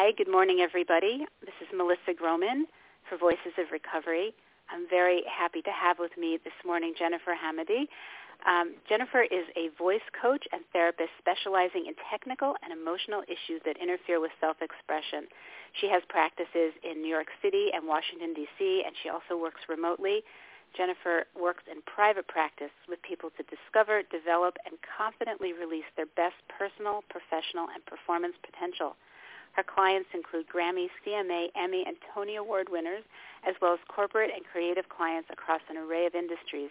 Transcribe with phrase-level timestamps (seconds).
[0.00, 1.28] Hi, good morning, everybody.
[1.44, 2.64] This is Melissa Groman
[3.04, 4.32] for Voices of Recovery.
[4.72, 7.84] I'm very happy to have with me this morning Jennifer Hamady.
[8.48, 13.76] Um, Jennifer is a voice coach and therapist specializing in technical and emotional issues that
[13.76, 15.28] interfere with self-expression.
[15.76, 20.24] She has practices in New York City and Washington, D.C., and she also works remotely.
[20.80, 26.40] Jennifer works in private practice with people to discover, develop, and confidently release their best
[26.48, 28.96] personal, professional, and performance potential.
[29.52, 33.02] Her clients include Grammy, CMA, Emmy, and Tony Award winners,
[33.46, 36.70] as well as corporate and creative clients across an array of industries.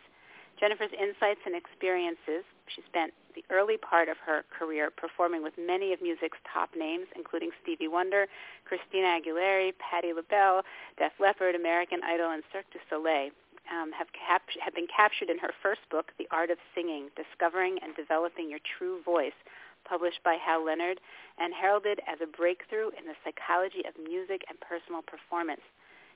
[0.59, 5.93] Jennifer's insights and experiences, she spent the early part of her career performing with many
[5.93, 8.27] of music's top names, including Stevie Wonder,
[8.65, 10.63] Christina Aguilera, Patti LaBelle,
[10.97, 13.31] Def Leppard, American Idol, and Cirque du Soleil.
[13.71, 17.77] Um, have, cap- have been captured in her first book, The Art of Singing, Discovering
[17.83, 19.37] and Developing Your True Voice,
[19.85, 20.99] published by Hal Leonard,
[21.37, 25.61] and heralded as a breakthrough in the psychology of music and personal performance.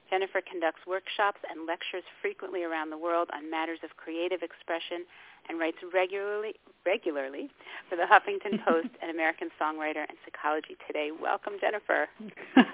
[0.09, 5.05] Jennifer conducts workshops and lectures frequently around the world on matters of creative expression
[5.49, 6.55] and writes regularly,
[6.85, 7.49] regularly
[7.89, 11.09] for the Huffington Post and American Songwriter and Psychology Today.
[11.11, 12.07] Welcome, Jennifer.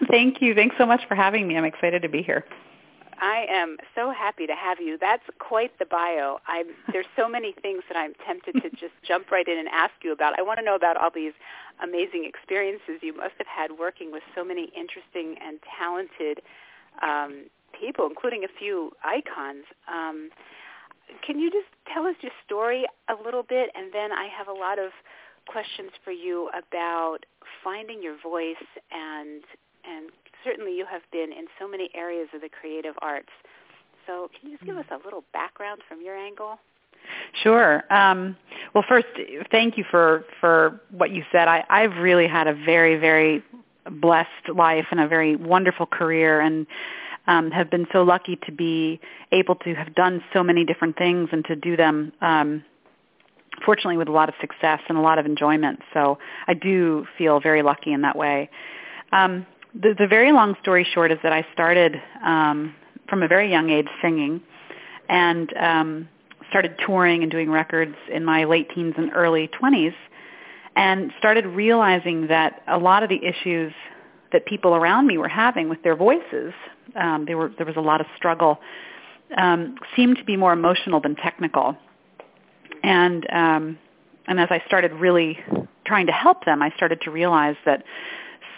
[0.09, 0.53] Thank you.
[0.53, 1.58] Thanks so much for having me.
[1.58, 2.46] I'm excited to be here.
[3.22, 4.98] I am so happy to have you.
[5.00, 6.39] That's quite the bio.
[6.48, 9.94] I'm, there's so many things that I'm tempted to just jump right in and ask
[10.03, 10.39] you about.
[10.39, 11.34] I want to know about all these
[11.84, 16.42] amazing experiences you must have had working with so many interesting and talented
[17.02, 17.45] um,
[17.80, 19.66] people, including a few icons.
[19.88, 20.30] Um,
[21.25, 24.53] can you just tell us your story a little bit, and then I have a
[24.53, 24.92] lot of
[25.47, 27.25] questions for you about
[27.64, 29.44] finding your voice and
[29.84, 30.12] and
[30.44, 33.30] certainly you have been in so many areas of the creative arts.
[34.08, 36.58] So can you just give us a little background from your angle?
[37.44, 37.84] Sure.
[37.94, 38.36] Um,
[38.73, 39.08] well, first,
[39.52, 41.48] thank you for for what you said.
[41.48, 43.44] I, I've really had a very, very
[43.90, 46.68] blessed life and a very wonderful career, and
[47.28, 49.00] um, have been so lucky to be
[49.31, 52.12] able to have done so many different things and to do them.
[52.22, 52.63] Um,
[53.66, 55.80] fortunately, with a lot of success and a lot of enjoyment.
[55.94, 58.50] So I do feel very lucky in that way.
[59.12, 62.75] Um, the, the very long story short is that I started um,
[63.07, 64.41] from a very young age singing,
[65.07, 66.09] and um,
[66.50, 69.94] started touring and doing records in my late teens and early 20s,
[70.75, 73.74] and started realizing that a lot of the issues
[74.31, 76.53] that people around me were having with their voices,
[76.96, 78.59] um, there, were, there was a lot of struggle,
[79.38, 81.75] um, seemed to be more emotional than technical.
[82.84, 83.78] And um,
[84.28, 85.40] and as I started really
[85.86, 87.84] trying to help them, I started to realize that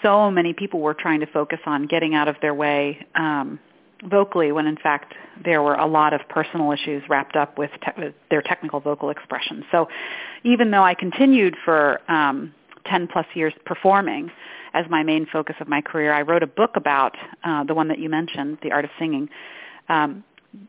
[0.02, 3.60] so many people were trying to focus on getting out of their way um,
[4.04, 5.14] vocally when in fact
[5.44, 9.10] there were a lot of personal issues wrapped up with, te- with their technical vocal
[9.10, 9.64] expression.
[9.72, 9.88] So
[10.44, 12.54] even though I continued for um,
[12.86, 14.32] 10 plus years performing
[14.74, 17.88] as my main focus of my career, I wrote a book about uh, the one
[17.90, 19.30] that you mentioned, The Art of Singing,
[19.90, 20.24] um,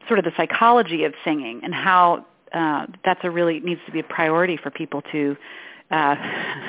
[0.07, 4.01] sort of the psychology of singing and how uh, that's a really needs to be
[4.01, 5.37] a priority for people to
[5.91, 6.15] uh,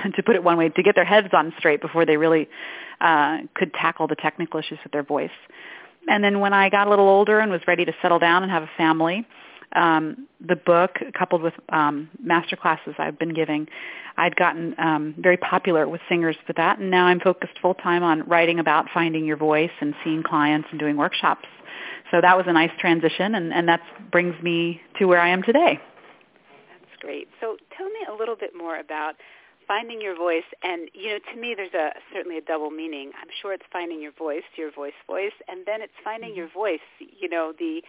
[0.16, 2.50] to put it one way, to get their heads on straight before they really
[3.01, 5.29] uh, could tackle the technical issues with their voice.
[6.07, 8.52] And then when I got a little older and was ready to settle down and
[8.52, 9.25] have a family,
[9.75, 13.68] um, the book, coupled with um, master classes I've been giving,
[14.18, 18.03] I'd gotten um, very popular with singers with that, and now I'm focused full time
[18.03, 21.47] on writing about finding your voice and seeing clients and doing workshops.
[22.12, 23.81] So that was a nice transition, and, and that
[24.12, 25.79] brings me to where I am today
[27.03, 27.28] great.
[27.40, 29.16] So tell me a little bit more about
[29.68, 33.30] finding your voice and you know to me there's a certainly a double meaning i'm
[33.41, 36.40] sure it's finding your voice your voice voice and then it's finding mm-hmm.
[36.40, 37.81] your voice you know the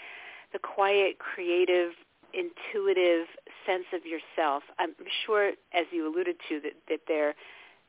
[0.52, 1.92] the quiet creative
[2.32, 3.26] intuitive
[3.66, 4.94] sense of yourself i'm
[5.26, 7.34] sure as you alluded to that that they're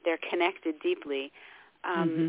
[0.04, 1.32] they're connected deeply
[1.84, 2.28] um mm-hmm.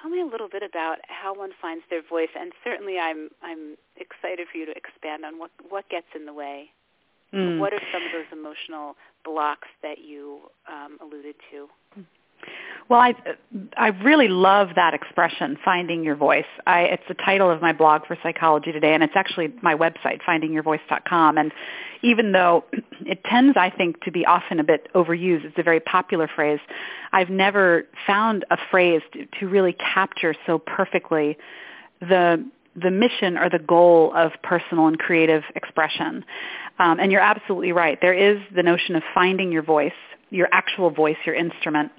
[0.00, 3.76] tell me a little bit about how one finds their voice and certainly i'm i'm
[3.96, 6.70] excited for you to expand on what what gets in the way
[7.34, 7.58] Mm.
[7.58, 11.68] What are some of those emotional blocks that you um, alluded to?
[12.88, 13.14] Well, I
[13.76, 16.44] I really love that expression, finding your voice.
[16.66, 20.20] I, it's the title of my blog for Psychology Today, and it's actually my website,
[20.22, 21.36] findingyourvoice.com.
[21.36, 21.52] And
[22.02, 22.64] even though
[23.04, 26.60] it tends, I think, to be often a bit overused, it's a very popular phrase.
[27.12, 31.36] I've never found a phrase to, to really capture so perfectly
[32.00, 32.44] the
[32.80, 36.24] the mission or the goal of personal and creative expression.
[36.78, 37.98] Um, and you're absolutely right.
[38.00, 39.92] There is the notion of finding your voice,
[40.30, 41.90] your actual voice, your instrument,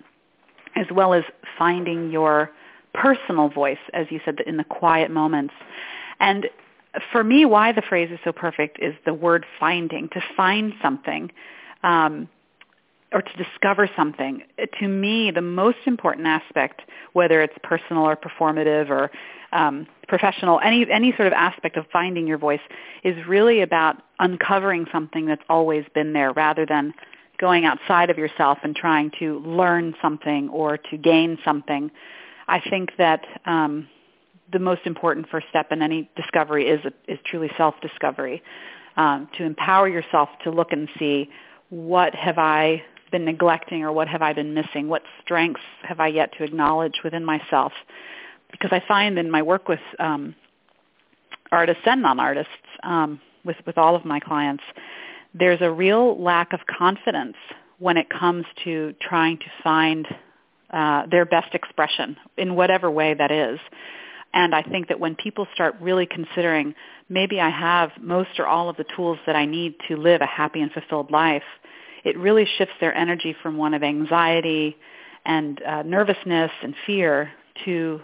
[0.75, 1.23] as well as
[1.57, 2.51] finding your
[2.93, 5.53] personal voice, as you said, in the quiet moments.
[6.19, 6.47] And
[7.11, 11.31] for me, why the phrase is so perfect is the word finding, to find something.
[11.83, 12.29] Um,
[13.13, 14.43] or to discover something.
[14.79, 16.81] To me, the most important aspect,
[17.13, 19.11] whether it's personal or performative or
[19.53, 22.59] um, professional, any any sort of aspect of finding your voice,
[23.03, 26.93] is really about uncovering something that's always been there, rather than
[27.39, 31.91] going outside of yourself and trying to learn something or to gain something.
[32.47, 33.87] I think that um,
[34.51, 38.43] the most important first step in any discovery is is truly self-discovery.
[38.97, 41.29] Um, to empower yourself to look and see
[41.69, 44.87] what have I been neglecting or what have I been missing?
[44.87, 47.71] What strengths have I yet to acknowledge within myself?
[48.51, 50.35] Because I find in my work with um,
[51.51, 52.51] artists and non-artists,
[52.83, 54.63] um, with, with all of my clients,
[55.33, 57.35] there's a real lack of confidence
[57.79, 60.07] when it comes to trying to find
[60.71, 63.59] uh, their best expression in whatever way that is.
[64.33, 66.75] And I think that when people start really considering
[67.09, 70.25] maybe I have most or all of the tools that I need to live a
[70.25, 71.43] happy and fulfilled life,
[72.07, 74.77] it really shifts their energy from one of anxiety
[75.25, 77.29] and uh, nervousness and fear
[77.65, 77.99] to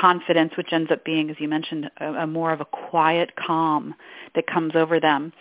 [0.00, 3.94] confidence, which ends up being, as you mentioned, a, a more of a quiet calm
[4.34, 5.32] that comes over them,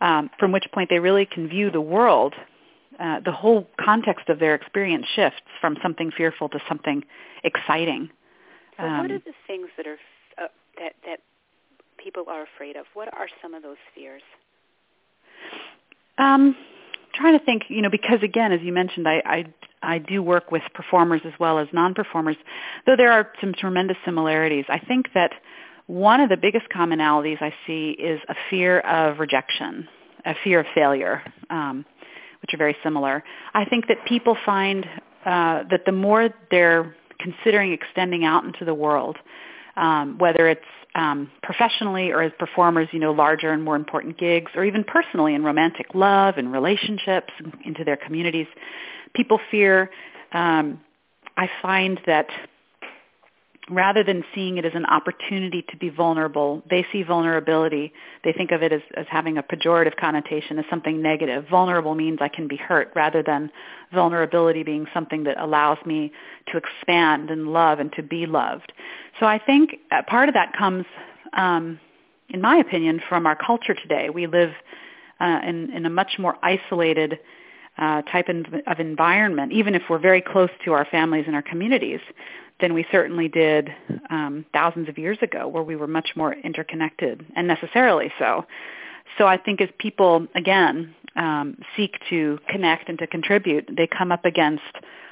[0.00, 2.34] um, from which point they really can view the world.
[2.98, 7.04] Uh, the whole context of their experience shifts from something fearful to something
[7.44, 8.08] exciting.
[8.78, 9.98] So, um, what are the things that are
[10.42, 10.48] uh,
[10.78, 11.20] that that
[12.02, 12.86] people are afraid of?
[12.94, 14.22] What are some of those fears?
[16.16, 16.56] Um,
[17.18, 19.44] trying to think, you know, because again, as you mentioned, I, I
[19.82, 22.36] I do work with performers as well as non-performers,
[22.86, 24.64] though there are some tremendous similarities.
[24.68, 25.32] I think that
[25.86, 29.88] one of the biggest commonalities I see is a fear of rejection,
[30.24, 31.84] a fear of failure, um,
[32.42, 33.22] which are very similar.
[33.54, 34.84] I think that people find
[35.24, 39.16] uh, that the more they're considering extending out into the world,
[39.76, 40.60] um, whether it's
[40.94, 45.34] um, professionally or as performers, you know, larger and more important gigs, or even personally
[45.34, 47.32] in romantic love and relationships
[47.64, 48.46] into their communities.
[49.14, 49.90] People fear.
[50.32, 50.80] Um,
[51.36, 52.28] I find that
[53.70, 57.92] rather than seeing it as an opportunity to be vulnerable, they see vulnerability.
[58.24, 61.46] They think of it as, as having a pejorative connotation, as something negative.
[61.48, 63.50] Vulnerable means I can be hurt rather than
[63.92, 66.12] vulnerability being something that allows me
[66.52, 68.72] to expand and love and to be loved.
[69.20, 69.76] So I think
[70.06, 70.84] part of that comes,
[71.34, 71.78] um,
[72.28, 74.10] in my opinion, from our culture today.
[74.10, 74.52] We live
[75.20, 77.18] uh, in, in a much more isolated
[77.76, 82.00] uh, type of environment, even if we're very close to our families and our communities
[82.60, 83.70] than we certainly did
[84.10, 88.44] um, thousands of years ago, where we were much more interconnected, and necessarily so.
[89.16, 94.12] So I think as people, again, um, seek to connect and to contribute, they come
[94.12, 94.62] up against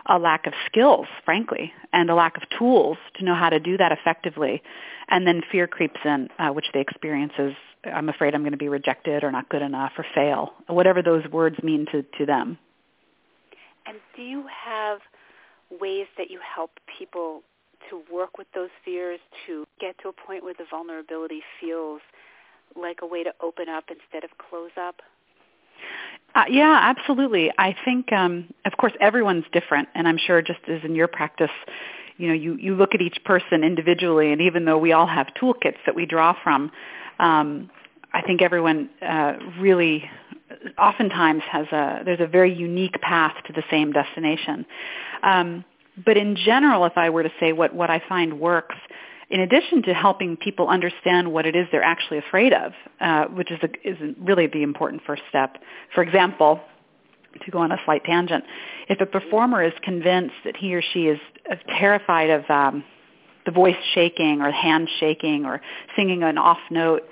[0.08, 3.76] a lack of skills, frankly, and a lack of tools to know how to do
[3.76, 4.62] that effectively.
[5.08, 7.52] And then fear creeps in, uh, which they experience as,
[7.84, 11.26] I'm afraid I'm going to be rejected or not good enough or fail, whatever those
[11.30, 12.58] words mean to, to them.
[13.86, 14.98] And do you have
[15.70, 17.42] ways that you help people
[17.90, 22.00] to work with those fears, to get to a point where the vulnerability feels
[22.74, 24.96] like a way to open up instead of close up?
[26.34, 27.50] Uh, yeah, absolutely.
[27.58, 31.50] I think, um, of course, everyone's different, and I'm sure just as in your practice,
[32.18, 35.28] you know, you, you look at each person individually, and even though we all have
[35.40, 36.70] toolkits that we draw from,
[37.18, 37.70] um,
[38.12, 40.08] I think everyone uh, really
[40.78, 44.66] oftentimes has a there's a very unique path to the same destination.
[45.22, 45.64] Um,
[46.04, 48.76] but in general, if I were to say what what I find works,
[49.30, 53.50] in addition to helping people understand what it is they're actually afraid of, uh, which
[53.50, 55.56] is a, is really the important first step.
[55.94, 56.60] For example,
[57.44, 58.44] to go on a slight tangent,
[58.88, 61.18] if a performer is convinced that he or she is
[61.78, 62.84] terrified of um,
[63.44, 65.60] the voice shaking or hand shaking or
[65.96, 67.02] singing an off note,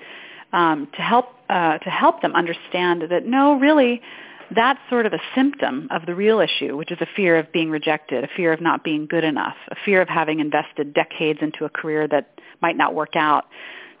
[0.55, 4.01] um, to help uh, to help them understand that no, really,
[4.55, 7.69] that's sort of a symptom of the real issue, which is a fear of being
[7.69, 11.65] rejected, a fear of not being good enough, a fear of having invested decades into
[11.65, 13.45] a career that might not work out.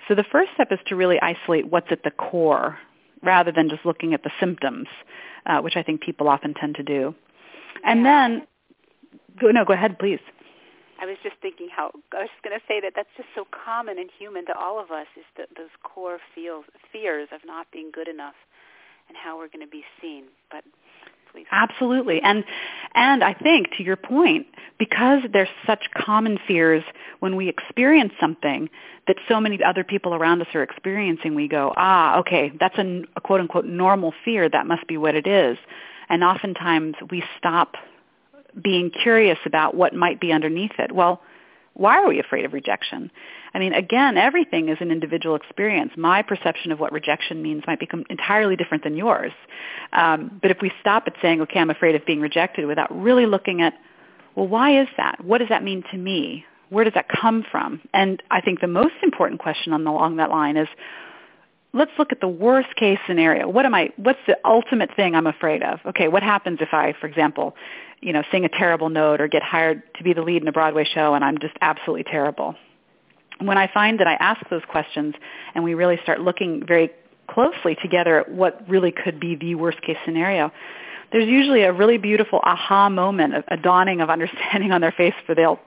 [0.07, 2.79] So the first step is to really isolate what's at the core
[3.21, 4.87] rather than just looking at the symptoms,
[5.45, 7.13] uh, which I think people often tend to do.
[7.83, 8.27] And yeah.
[8.27, 8.47] then,
[9.39, 10.19] go, no, go ahead, please.
[11.01, 13.45] I was just thinking how I was just going to say that that's just so
[13.51, 15.25] common and human to all of us is
[15.57, 18.35] those core feels, fears of not being good enough
[19.07, 20.25] and how we're going to be seen.
[20.49, 20.63] But
[21.31, 21.45] please.
[21.51, 22.21] Absolutely.
[22.21, 22.43] And
[22.93, 24.47] and I think to your point,
[24.79, 26.83] because there's such common fears
[27.19, 28.69] when we experience something
[29.07, 33.03] that so many other people around us are experiencing, we go, "Ah, okay, that's a,
[33.15, 34.49] a quote unquote normal fear.
[34.49, 35.57] That must be what it is."
[36.07, 37.75] And oftentimes we stop
[38.61, 40.91] being curious about what might be underneath it.
[40.91, 41.21] Well,
[41.73, 43.11] why are we afraid of rejection?
[43.53, 45.91] I mean, again, everything is an individual experience.
[45.97, 49.33] My perception of what rejection means might become entirely different than yours.
[49.91, 53.25] Um, but if we stop at saying, okay, I'm afraid of being rejected without really
[53.25, 53.73] looking at,
[54.35, 55.23] well, why is that?
[55.23, 56.45] What does that mean to me?
[56.69, 57.81] Where does that come from?
[57.93, 60.67] And I think the most important question on the, along that line is,
[61.75, 63.47] let's look at the worst case scenario.
[63.47, 65.79] What am I what's the ultimate thing I'm afraid of?
[65.85, 67.55] Okay, what happens if I, for example,
[68.01, 70.51] you know, sing a terrible note or get hired to be the lead in a
[70.51, 72.55] Broadway show and I'm just absolutely terrible?
[73.41, 75.13] When I find that I ask those questions
[75.53, 76.89] and we really start looking very
[77.27, 80.51] closely together at what really could be the worst case scenario,
[81.11, 85.35] there's usually a really beautiful aha moment, a, dawning of understanding on their face for
[85.35, 85.59] they'll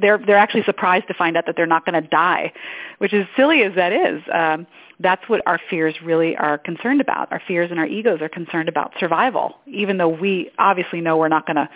[0.00, 2.52] they're they're actually surprised to find out that they're not going to die,
[2.98, 4.22] which is silly as that is.
[4.32, 4.66] Um,
[5.00, 7.30] that's what our fears really are concerned about.
[7.30, 11.28] Our fears and our egos are concerned about survival, even though we obviously know we're
[11.28, 11.68] not going to,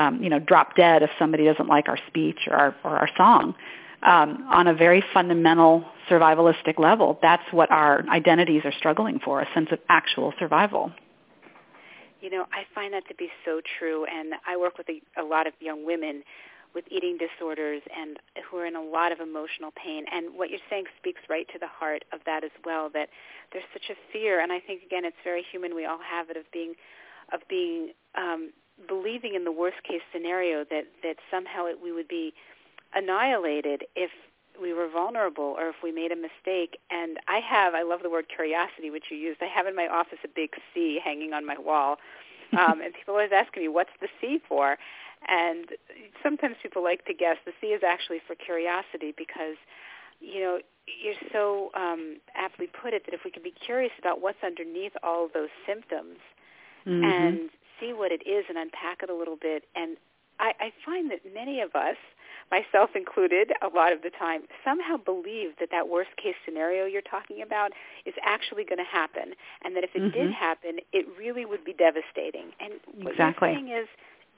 [0.00, 3.08] um, you know, drop dead if somebody doesn't like our speech or our, or our
[3.16, 3.54] song.
[4.02, 9.48] Um, on a very fundamental survivalistic level, that's what our identities are struggling for, a
[9.54, 10.92] sense of actual survival.
[12.20, 15.24] You know, I find that to be so true, and I work with a, a
[15.24, 16.22] lot of young women
[16.74, 18.18] with eating disorders and
[18.50, 20.04] who are in a lot of emotional pain.
[20.10, 22.90] And what you're saying speaks right to the heart of that as well.
[22.92, 23.08] That
[23.52, 25.74] there's such a fear, and I think again it's very human.
[25.74, 26.74] We all have it of being,
[27.32, 28.52] of being um,
[28.88, 32.34] believing in the worst case scenario that that somehow it, we would be
[32.94, 34.10] annihilated if
[34.60, 36.78] we were vulnerable or if we made a mistake.
[36.90, 39.42] And I have, I love the word curiosity, which you used.
[39.42, 41.96] I have in my office a big C hanging on my wall.
[42.52, 44.76] Um, and people always ask me, what's the C for?
[45.26, 45.66] And
[46.22, 49.56] sometimes people like to guess the C is actually for curiosity because,
[50.20, 54.20] you know, you're so um, aptly put it that if we can be curious about
[54.20, 56.18] what's underneath all those symptoms
[56.86, 57.04] mm-hmm.
[57.04, 57.50] and
[57.80, 59.64] see what it is and unpack it a little bit.
[59.74, 59.96] And
[60.38, 61.96] I, I find that many of us,
[62.50, 67.02] myself included, a lot of the time, somehow believe that that worst case scenario you're
[67.02, 67.72] talking about
[68.04, 70.18] is actually going to happen, and that if it mm-hmm.
[70.18, 72.52] did happen, it really would be devastating.
[72.60, 73.48] And what exactly.
[73.48, 73.88] you're saying is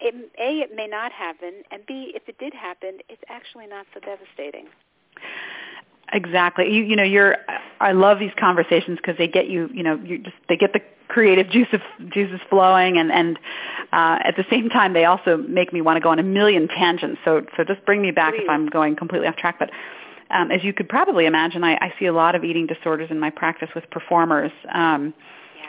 [0.00, 3.86] it, A, it may not happen, and B, if it did happen, it's actually not
[3.94, 4.66] so devastating.
[6.12, 6.72] Exactly.
[6.72, 7.36] You, you know, you're.
[7.80, 9.68] I love these conversations because they get you.
[9.72, 13.38] You know, you just they get the creative juice of juices flowing, and and
[13.92, 16.68] uh, at the same time they also make me want to go on a million
[16.68, 17.20] tangents.
[17.24, 18.42] So so just bring me back Please.
[18.44, 19.58] if I'm going completely off track.
[19.58, 19.70] But
[20.30, 23.18] um, as you could probably imagine, I, I see a lot of eating disorders in
[23.18, 24.52] my practice with performers.
[24.72, 25.12] Um,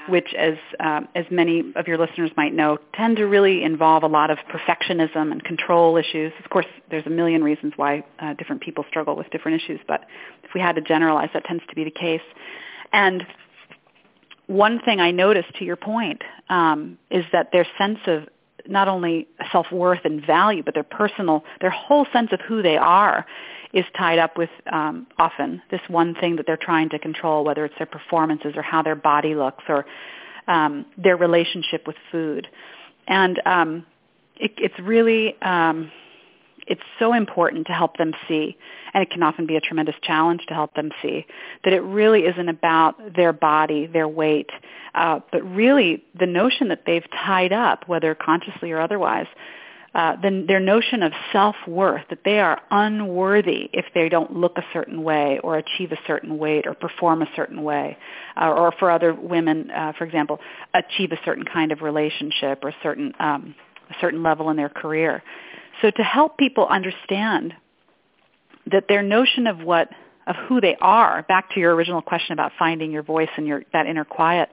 [0.10, 4.08] which, as uh, as many of your listeners might know, tend to really involve a
[4.08, 6.32] lot of perfectionism and control issues.
[6.44, 10.06] Of course, there's a million reasons why uh, different people struggle with different issues, but
[10.44, 12.22] if we had to generalize, that tends to be the case.
[12.94, 13.26] And
[14.48, 18.30] one thing I noticed, to your point, um, is that their sense of
[18.66, 23.26] not only self-worth and value, but their personal, their whole sense of who they are
[23.74, 27.66] is tied up with um, often this one thing that they're trying to control, whether
[27.66, 29.86] it's their performances or how their body looks or
[30.48, 32.48] um, their relationship with food.
[33.08, 33.86] And um,
[34.38, 35.92] it, it's really um,
[36.68, 38.58] it's so important to help them see,
[38.94, 41.26] and it can often be a tremendous challenge to help them see
[41.64, 44.50] that it really isn't about their body, their weight,
[44.94, 49.28] uh, but really the notion that they've tied up, whether consciously or otherwise,
[49.98, 54.64] uh, the, their notion of self-worth, that they are unworthy if they don't look a
[54.72, 57.98] certain way or achieve a certain weight or perform a certain way,
[58.40, 60.40] uh, or for other women, uh, for example,
[60.76, 63.56] achieve a certain kind of relationship or certain um,
[63.90, 65.24] a certain level in their career.
[65.82, 67.56] So to help people understand
[68.72, 69.90] that their notion of what
[70.28, 73.64] of who they are, back to your original question about finding your voice and your
[73.74, 74.50] that inner quiet,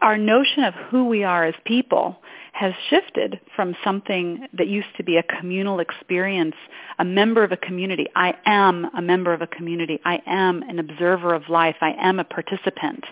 [0.00, 2.16] our notion of who we are as people
[2.52, 6.56] has shifted from something that used to be a communal experience,
[6.98, 8.06] a member of a community.
[8.16, 10.00] I am a member of a community.
[10.04, 11.76] I am an observer of life.
[11.80, 13.04] I am a participant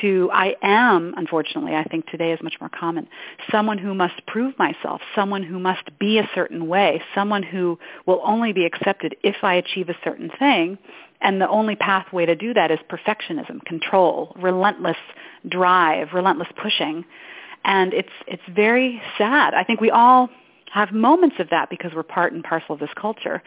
[0.00, 3.08] to I am, unfortunately, I think today is much more common,
[3.50, 8.20] someone who must prove myself, someone who must be a certain way, someone who will
[8.24, 10.78] only be accepted if I achieve a certain thing.
[11.22, 14.96] And the only pathway to do that is perfectionism, control, relentless
[15.48, 17.04] drive, relentless pushing.
[17.64, 19.52] And it's, it's very sad.
[19.52, 20.30] I think we all
[20.72, 23.42] have moments of that because we're part and parcel of this culture.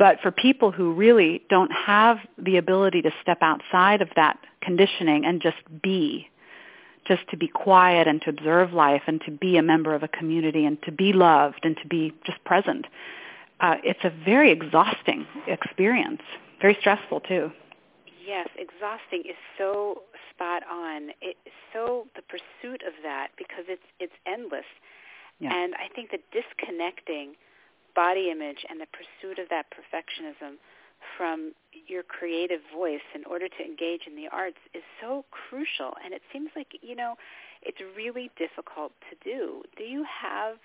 [0.00, 5.26] But for people who really don't have the ability to step outside of that conditioning
[5.26, 6.26] and just be,
[7.06, 10.08] just to be quiet and to observe life and to be a member of a
[10.08, 12.86] community and to be loved and to be just present,
[13.60, 16.22] uh, it's a very exhausting experience,
[16.62, 17.52] very stressful too.
[18.26, 21.10] Yes, exhausting is so spot on.
[21.20, 21.38] It's
[21.74, 24.64] so the pursuit of that because it's it's endless.
[25.40, 25.54] Yeah.
[25.54, 27.34] And I think that disconnecting
[27.94, 30.56] body image and the pursuit of that perfectionism
[31.16, 31.52] from
[31.86, 35.94] your creative voice in order to engage in the arts is so crucial.
[36.04, 37.14] And it seems like you know
[37.62, 39.62] it's really difficult to do.
[39.76, 40.56] Do you have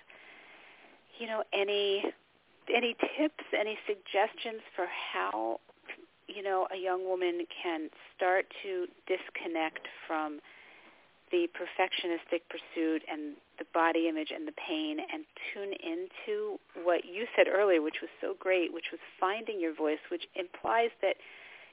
[1.18, 2.04] you know any
[2.74, 5.60] any tips any suggestions for how
[6.28, 10.40] you know a young woman can start to disconnect from
[11.30, 17.26] the perfectionistic pursuit and the body image and the pain and tune into what you
[17.34, 21.16] said earlier, which was so great, which was finding your voice, which implies that,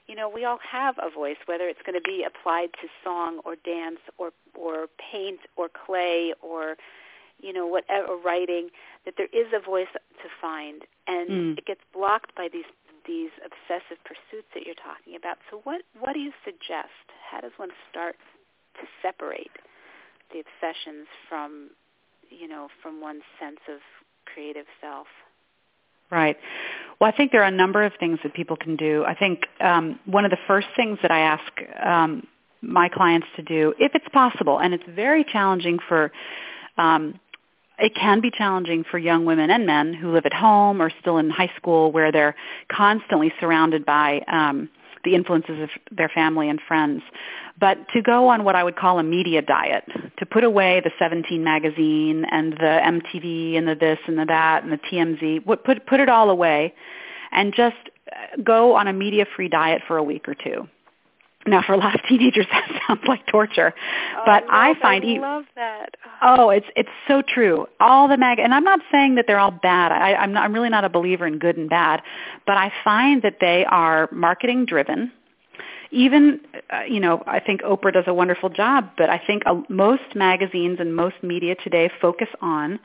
[0.08, 3.40] you know, we all have a voice, whether it's going to be applied to song
[3.46, 6.76] or dance or or paint or clay or,
[7.40, 8.70] you know, whatever writing,
[9.06, 11.58] that there is a voice to find, and mm.
[11.58, 12.66] it gets blocked by these
[13.06, 15.38] these obsessive pursuits that you're talking about.
[15.52, 17.06] So what what do you suggest?
[17.30, 18.16] How does one start
[18.75, 19.51] to separate
[20.32, 21.70] the obsessions from
[22.30, 23.80] you know from one's sense of
[24.25, 25.08] creative self.
[26.12, 26.38] Right.
[27.00, 29.03] Well i think there are a number of things that people can do.
[29.06, 31.51] I think um, one of the first things that i ask
[31.84, 32.27] um,
[32.62, 36.12] my clients to do if it's possible and it's very challenging for
[36.77, 37.20] um,
[37.80, 41.18] it can be challenging for young women and men who live at home or still
[41.18, 42.36] in high school where they're
[42.72, 44.70] constantly surrounded by um,
[45.04, 47.02] the influences of their family and friends.
[47.60, 49.84] But to go on what I would call a media diet,
[50.18, 54.64] to put away the 17 magazine and the MTV and the this and the that
[54.64, 56.74] and the TMZ, put, put it all away
[57.32, 57.76] and just
[58.44, 60.68] go on a media-free diet for a week or two.
[61.46, 65.04] Now, for a lot of teenagers, that sounds like torture, oh, but I, I find
[65.04, 65.96] I love that.
[66.22, 67.68] Oh, it's it's so true.
[67.80, 69.92] All the mag, and I'm not saying that they're all bad.
[69.92, 72.02] I, I'm not, I'm really not a believer in good and bad,
[72.48, 75.12] but I find that they are marketing driven.
[75.92, 76.40] Even,
[76.72, 80.16] uh, you know, I think Oprah does a wonderful job, but I think uh, most
[80.16, 82.80] magazines and most media today focus on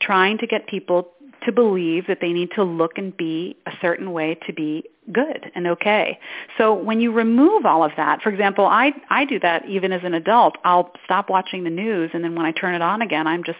[0.00, 1.08] trying to get people
[1.44, 5.50] to believe that they need to look and be a certain way to be good
[5.54, 6.18] and okay.
[6.58, 10.02] So when you remove all of that, for example, I I do that even as
[10.04, 10.56] an adult.
[10.64, 13.58] I'll stop watching the news and then when I turn it on again, I'm just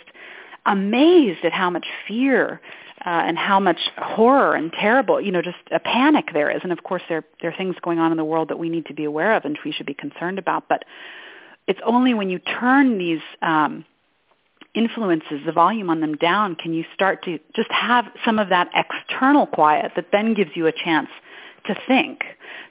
[0.67, 2.61] amazed at how much fear
[3.05, 6.61] uh, and how much horror and terrible, you know, just a panic there is.
[6.63, 8.87] And of course, there there are things going on in the world that we need
[8.87, 10.69] to be aware of and we should be concerned about.
[10.69, 10.85] But
[11.67, 13.85] it's only when you turn these um,
[14.75, 18.69] influences, the volume on them down, can you start to just have some of that
[18.75, 21.09] external quiet that then gives you a chance
[21.67, 22.21] to think.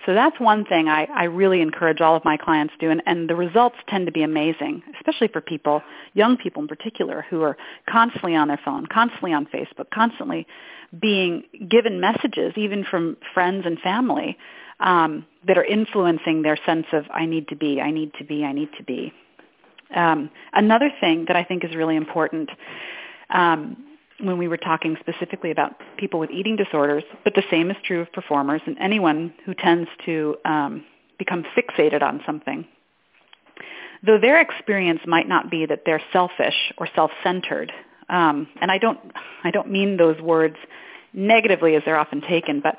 [0.06, 3.02] So that's one thing I, I really encourage all of my clients to do, and,
[3.06, 5.82] and the results tend to be amazing, especially for people,
[6.14, 7.58] young people in particular, who are
[7.90, 10.46] constantly on their phone, constantly on Facebook, constantly
[11.02, 14.38] being given messages, even from friends and family,
[14.80, 18.44] um, that are influencing their sense of I need to be, I need to be,
[18.44, 19.14] I need to be.
[19.96, 22.50] Um, another thing that I think is really important
[23.30, 23.78] um,
[24.20, 28.02] when we were talking specifically about people with eating disorders, but the same is true
[28.02, 30.84] of performers and anyone who tends to um,
[31.18, 32.66] become fixated on something.
[34.06, 37.72] Though their experience might not be that they're selfish or self-centered,
[38.10, 39.00] um, and I don't,
[39.44, 40.58] I don't mean those words
[41.14, 42.78] negatively as they're often taken, but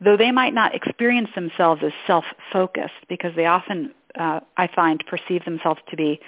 [0.00, 5.44] though they might not experience themselves as self-focused because they often, uh, I find, perceive
[5.44, 6.20] themselves to be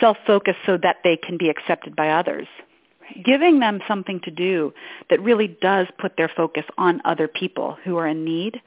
[0.00, 2.48] self-focused so that they can be accepted by others
[3.24, 4.72] giving them something to do
[5.10, 8.60] that really does put their focus on other people who are in need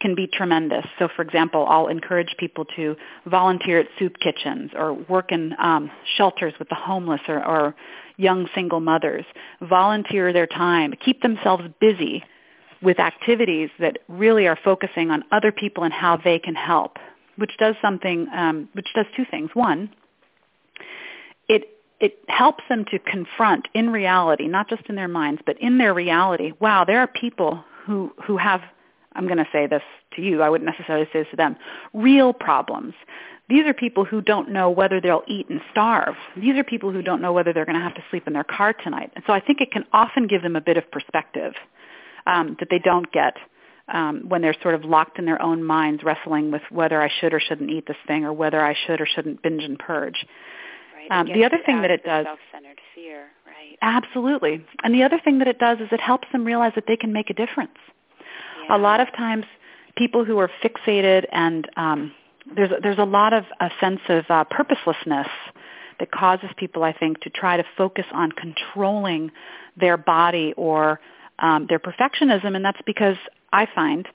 [0.00, 0.86] can be tremendous.
[0.98, 2.96] So for example, I'll encourage people to
[3.26, 7.74] volunteer at soup kitchens or work in um, shelters with the homeless or, or
[8.16, 9.24] young single mothers,
[9.60, 12.22] volunteer their time, keep themselves busy
[12.80, 16.96] with activities that really are focusing on other people and how they can help,
[17.36, 19.50] which does something, um, which does two things.
[19.54, 19.90] One,
[21.48, 25.78] it it helps them to confront in reality, not just in their minds, but in
[25.78, 28.60] their reality, wow, there are people who, who have,
[29.14, 29.82] I'm going to say this
[30.14, 31.56] to you, I wouldn't necessarily say this to them,
[31.92, 32.94] real problems.
[33.48, 36.14] These are people who don't know whether they'll eat and starve.
[36.36, 38.44] These are people who don't know whether they're going to have to sleep in their
[38.44, 39.10] car tonight.
[39.14, 41.54] And so I think it can often give them a bit of perspective
[42.26, 43.34] um, that they don't get
[43.92, 47.32] um, when they're sort of locked in their own minds wrestling with whether I should
[47.32, 50.26] or shouldn't eat this thing or whether I should or shouldn't binge and purge.
[51.10, 53.78] Um, the other thing that it does, self-centered fear, right?
[53.82, 54.64] Absolutely.
[54.82, 57.12] And the other thing that it does is it helps them realize that they can
[57.12, 57.78] make a difference.
[58.64, 58.76] Yeah.
[58.76, 59.44] A lot of times,
[59.96, 62.12] people who are fixated and um,
[62.54, 65.28] there's there's a lot of a sense of uh, purposelessness
[65.98, 69.32] that causes people, I think, to try to focus on controlling
[69.76, 71.00] their body or
[71.40, 73.16] um, their perfectionism, and that's because
[73.52, 74.06] I find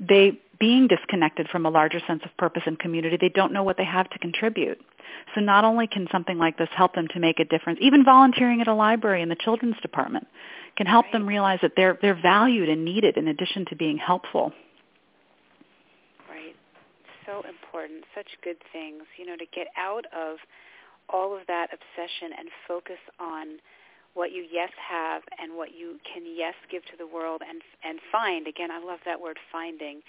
[0.00, 3.76] they being disconnected from a larger sense of purpose and community, they don't know what
[3.76, 4.80] they have to contribute.
[5.34, 8.60] So not only can something like this help them to make a difference, even volunteering
[8.60, 10.26] at a library in the children's department
[10.76, 11.12] can help right.
[11.12, 14.52] them realize that they're they're valued and needed in addition to being helpful.
[16.28, 16.56] Right.
[17.26, 18.04] So important.
[18.14, 20.36] Such good things, you know, to get out of
[21.08, 23.58] all of that obsession and focus on
[24.14, 28.00] what you yes have and what you can yes give to the world and and
[28.10, 30.00] find again I love that word finding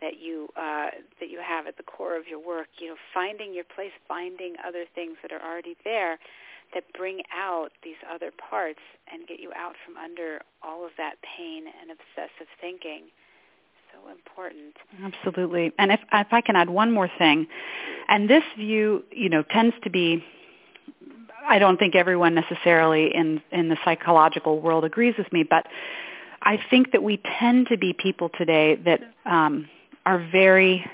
[0.00, 2.68] that you uh, that you have at the core of your work.
[2.78, 6.18] You know, finding your place, finding other things that are already there
[6.74, 8.80] that bring out these other parts
[9.12, 13.04] and get you out from under all of that pain and obsessive thinking.
[13.92, 14.76] So important.
[15.02, 15.72] Absolutely.
[15.78, 17.46] And if if I can add one more thing,
[18.08, 20.24] and this view, you know, tends to be
[21.48, 25.66] I don't think everyone necessarily in in the psychological world agrees with me, but
[26.42, 29.68] I think that we tend to be people today that um,
[30.06, 30.84] are very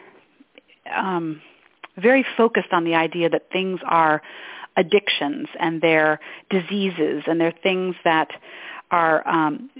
[0.94, 1.40] um,
[1.96, 4.22] very focused on the idea that things are
[4.76, 6.18] addictions and they're
[6.50, 8.28] diseases and they're things that
[8.90, 9.70] are um,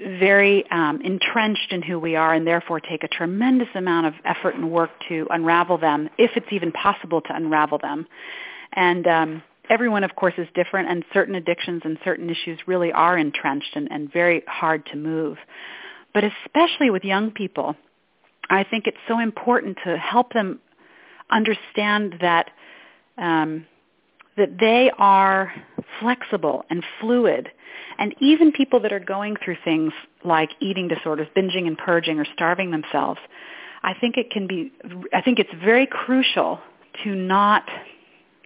[0.00, 4.54] very um, entrenched in who we are and therefore take a tremendous amount of effort
[4.54, 8.06] and work to unravel them, if it's even possible to unravel them.
[8.72, 13.16] And um, everyone, of course, is different, and certain addictions and certain issues really are
[13.16, 15.38] entrenched and, and very hard to move.
[16.12, 17.76] But especially with young people,
[18.50, 20.60] I think it's so important to help them
[21.30, 22.50] understand that
[23.16, 23.66] um,
[24.36, 25.52] that they are
[26.00, 27.48] flexible and fluid.
[27.98, 29.92] And even people that are going through things
[30.24, 33.20] like eating disorders, binging and purging, or starving themselves,
[33.82, 34.72] I think it can be.
[35.12, 36.58] I think it's very crucial
[37.04, 37.68] to not,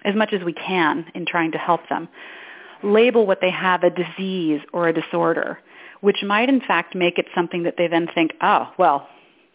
[0.05, 2.09] as much as we can in trying to help them,
[2.83, 5.59] label what they have a disease or a disorder,
[6.01, 9.09] which might in fact make it something that they then think, oh, well,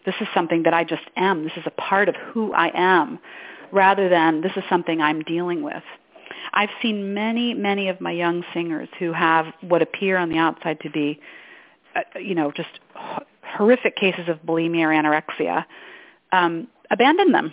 [0.04, 1.44] this is something that I just am.
[1.44, 3.18] This is a part of who I am,
[3.72, 5.82] rather than this is something I'm dealing with.
[6.52, 10.80] I've seen many, many of my young singers who have what appear on the outside
[10.80, 11.20] to be,
[11.96, 12.80] uh, you know, just
[13.42, 15.64] horrific cases of bulimia or anorexia,
[16.32, 17.52] um, abandon them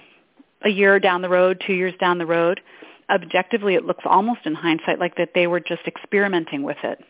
[0.63, 2.61] a year down the road, two years down the road.
[3.09, 7.03] Objectively, it looks almost in hindsight like that they were just experimenting with it.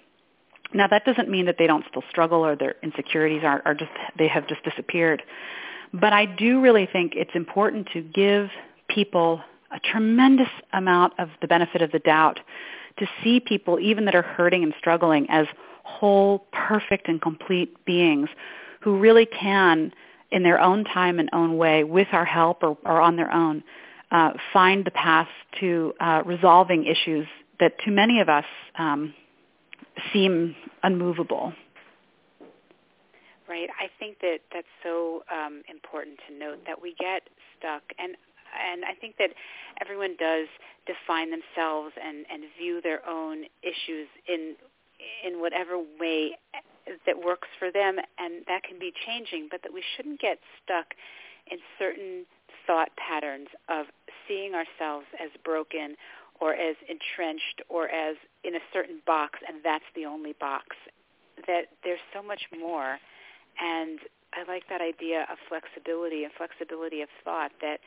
[0.74, 3.92] Now that doesn't mean that they don't still struggle or their insecurities are, are just
[4.18, 5.24] they have just disappeared.
[5.94, 8.50] But I do really think it's important to give
[8.88, 12.40] people a tremendous amount of the benefit of the doubt
[13.00, 15.48] to see people even that are hurting and struggling as
[15.84, 18.30] whole, perfect and complete beings
[18.82, 19.92] who really can
[20.32, 23.64] in their own time and own way with our help or, or on their own
[24.12, 25.28] uh, find the path
[25.60, 27.28] to uh, resolving issues
[27.60, 28.46] that too many of us
[28.78, 29.14] um,
[30.14, 31.54] seem unmovable.
[33.48, 33.70] Right.
[33.80, 37.24] I think that that's so um, important to note that we get
[37.58, 38.16] stuck, and
[38.52, 39.32] and I think that
[39.82, 40.48] everyone does
[40.88, 44.56] define themselves and and view their own issues in
[45.26, 46.38] in whatever way
[47.06, 49.50] that works for them, and that can be changing.
[49.52, 50.96] But that we shouldn't get stuck
[51.52, 52.26] in certain
[52.66, 53.88] thought patterns of
[54.28, 55.96] seeing ourselves as broken
[56.42, 60.76] or as entrenched or as in a certain box and that's the only box.
[61.48, 62.98] That there's so much more
[63.62, 64.00] and
[64.34, 67.80] I like that idea of flexibility and flexibility of thought that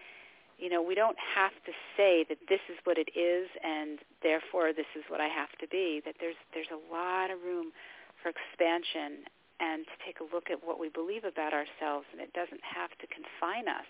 [0.59, 4.73] you know we don't have to say that this is what it is and therefore
[4.73, 7.75] this is what I have to be that there's there's a lot of room
[8.23, 9.27] for expansion
[9.59, 12.90] and to take a look at what we believe about ourselves and it doesn't have
[13.03, 13.88] to confine us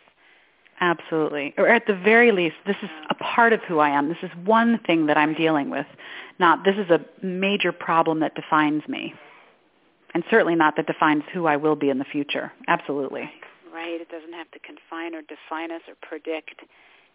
[0.80, 1.54] Absolutely.
[1.56, 4.08] Or at the very least, this is a part of who I am.
[4.08, 5.86] This is one thing that I'm dealing with.
[6.38, 9.14] Not this is a major problem that defines me.
[10.14, 12.52] And certainly not that defines who I will be in the future.
[12.68, 13.30] Absolutely.
[13.72, 14.00] Right.
[14.00, 16.62] It doesn't have to confine or define us or predict.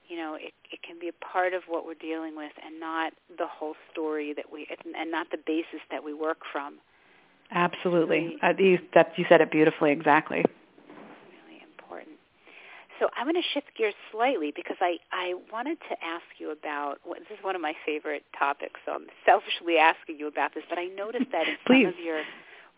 [0.07, 3.13] You know, it, it can be a part of what we're dealing with and not
[3.37, 4.67] the whole story that we,
[4.97, 6.79] and not the basis that we work from.
[7.51, 8.37] Absolutely.
[8.41, 10.43] Uh, you, that, you said it beautifully, exactly.
[12.99, 16.99] So I'm going to shift gears slightly because I, I wanted to ask you about,
[17.07, 20.77] this is one of my favorite topics, so I'm selfishly asking you about this, but
[20.77, 22.23] I noticed that in some of your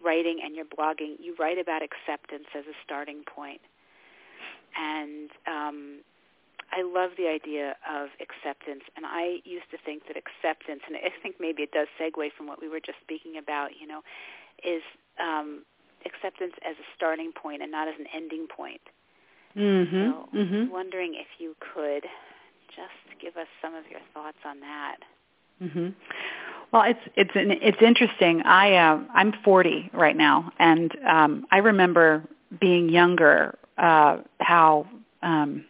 [0.03, 3.61] writing and your blogging, you write about acceptance as a starting point.
[4.77, 6.01] And um,
[6.71, 11.09] I love the idea of acceptance, and I used to think that acceptance, and I
[11.21, 14.01] think maybe it does segue from what we were just speaking about, you know,
[14.63, 14.85] is
[15.19, 15.65] um,
[16.05, 18.81] acceptance as a starting point and not as an ending point.
[19.55, 20.11] Mm-hmm.
[20.11, 20.71] So mm-hmm.
[20.71, 22.03] wondering if you could
[22.67, 24.97] just give us some of your thoughts on that.
[25.61, 25.89] Mm-hmm.
[26.71, 28.41] Well, it's it's it's interesting.
[28.43, 32.23] I uh, I'm 40 right now, and um, I remember
[32.59, 34.87] being younger, uh, how
[35.21, 35.65] um,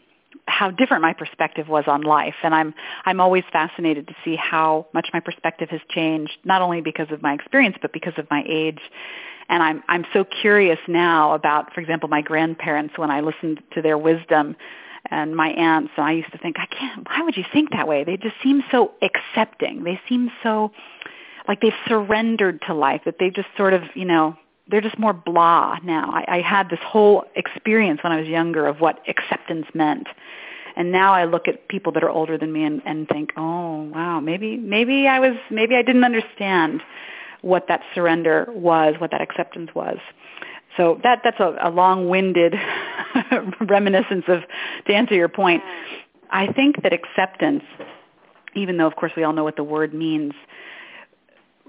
[0.62, 2.36] how different my perspective was on life.
[2.44, 6.82] And I'm I'm always fascinated to see how much my perspective has changed not only
[6.82, 8.80] because of my experience but because of my age.
[9.50, 13.82] And I'm I'm so curious now about for example my grandparents when I listened to
[13.82, 14.56] their wisdom
[15.10, 15.94] and my aunts.
[15.98, 18.04] And I used to think I can't why would you think that way?
[18.04, 19.84] They just seem so accepting.
[19.84, 20.72] They seem so
[21.48, 25.14] like they've surrendered to life that they just sort of you know they're just more
[25.14, 26.12] blah now.
[26.12, 30.08] I, I had this whole experience when I was younger of what acceptance meant.
[30.76, 33.84] And now I look at people that are older than me and, and think, oh
[33.84, 36.82] wow, maybe maybe I was maybe I didn't understand
[37.42, 39.98] what that surrender was, what that acceptance was.
[40.78, 42.56] So that that's a, a long-winded
[43.62, 44.44] reminiscence of
[44.88, 45.64] to answer your point.
[46.30, 47.64] I think that acceptance,
[48.56, 50.34] even though of course we all know what the word means,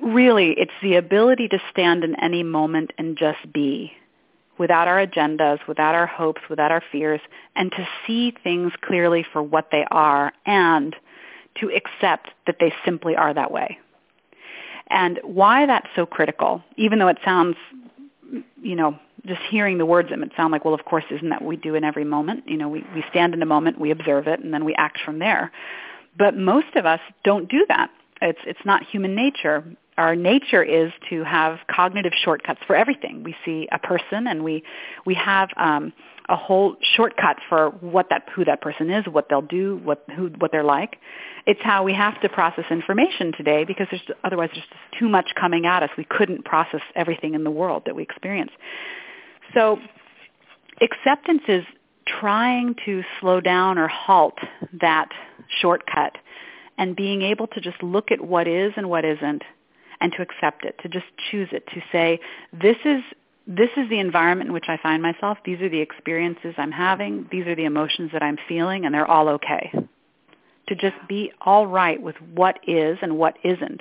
[0.02, 3.92] really it's the ability to stand in any moment and just be
[4.62, 7.20] without our agendas, without our hopes, without our fears,
[7.56, 10.94] and to see things clearly for what they are and
[11.60, 13.76] to accept that they simply are that way.
[14.88, 17.56] And why that's so critical, even though it sounds,
[18.62, 18.96] you know,
[19.26, 21.56] just hearing the words it might sound like, well, of course, isn't that what we
[21.56, 22.44] do in every moment?
[22.46, 25.00] You know, we, we stand in a moment, we observe it, and then we act
[25.04, 25.50] from there.
[26.16, 27.90] But most of us don't do that.
[28.20, 29.64] It's, it's not human nature
[29.98, 33.22] our nature is to have cognitive shortcuts for everything.
[33.22, 34.62] We see a person and we
[35.04, 35.92] we have um,
[36.28, 40.28] a whole shortcut for what that who that person is, what they'll do, what who
[40.38, 40.96] what they're like.
[41.46, 45.30] It's how we have to process information today because there's otherwise there's just too much
[45.38, 45.90] coming at us.
[45.98, 48.52] We couldn't process everything in the world that we experience.
[49.52, 49.78] So
[50.80, 51.64] acceptance is
[52.06, 54.38] trying to slow down or halt
[54.80, 55.08] that
[55.60, 56.16] shortcut
[56.78, 59.42] and being able to just look at what is and what isn't
[60.02, 62.20] and to accept it, to just choose it, to say,
[62.52, 63.02] this is
[63.44, 65.36] this is the environment in which I find myself.
[65.44, 67.26] These are the experiences I'm having.
[67.32, 69.72] These are the emotions that I'm feeling, and they're all okay.
[70.68, 73.80] To just be all right with what is and what isn't.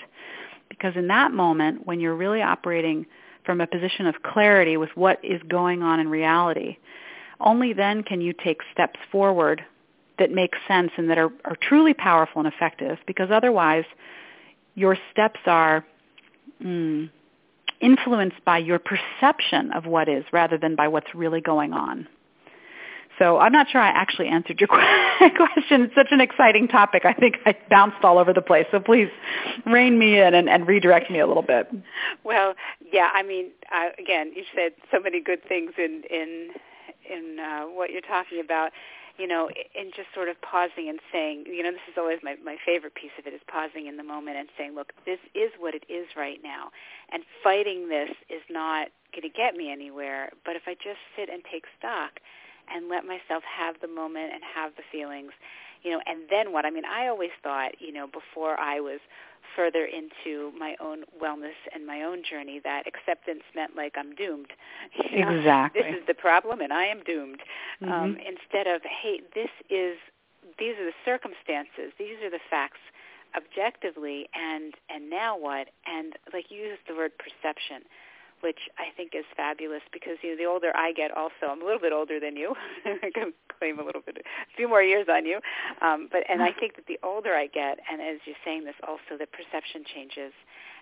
[0.67, 3.05] Because in that moment, when you're really operating
[3.45, 6.77] from a position of clarity with what is going on in reality,
[7.39, 9.63] only then can you take steps forward
[10.17, 12.97] that make sense and that are, are truly powerful and effective.
[13.05, 13.85] Because otherwise,
[14.73, 15.85] your steps are
[16.63, 17.09] mm,
[17.79, 22.07] influenced by your perception of what is rather than by what's really going on.
[23.19, 24.67] So I'm not sure I actually answered your
[25.35, 25.83] question.
[25.83, 27.05] It's such an exciting topic.
[27.05, 28.65] I think I bounced all over the place.
[28.71, 29.09] So please
[29.65, 31.67] rein me in and, and redirect me a little bit.
[32.23, 32.55] Well,
[32.91, 33.09] yeah.
[33.13, 36.49] I mean, uh, again, you said so many good things in in
[37.07, 38.71] in uh, what you're talking about
[39.17, 42.35] you know, and just sort of pausing and saying, you know, this is always my,
[42.43, 45.51] my favorite piece of it is pausing in the moment and saying, look, this is
[45.59, 46.71] what it is right now.
[47.11, 50.31] And fighting this is not going to get me anywhere.
[50.45, 52.19] But if I just sit and take stock
[52.73, 55.31] and let myself have the moment and have the feelings,
[55.83, 56.65] you know, and then what?
[56.65, 58.99] I mean, I always thought, you know, before I was
[59.55, 64.51] further into my own wellness and my own journey that acceptance meant like I'm doomed.
[65.11, 65.81] You know, exactly.
[65.81, 67.41] This is the problem and I am doomed.
[67.81, 67.91] Mm-hmm.
[67.91, 69.97] Um, instead of, hey, this is,
[70.57, 72.79] these are the circumstances, these are the facts
[73.35, 75.67] objectively and, and now what?
[75.85, 77.83] And like you used the word perception
[78.41, 81.65] which I think is fabulous because you know the older I get, also I'm a
[81.65, 82.55] little bit older than you.
[82.85, 85.39] I can claim a little bit, a few more years on you.
[85.81, 88.75] Um, but and I think that the older I get, and as you're saying this,
[88.87, 90.33] also the perception changes,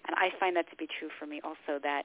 [0.07, 2.03] and I find that to be true for me also that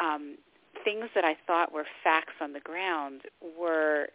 [0.00, 0.38] um,
[0.84, 3.22] things that I thought were facts on the ground
[3.58, 4.08] were